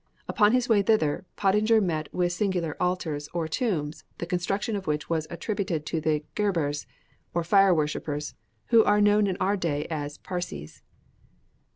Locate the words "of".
4.75-4.87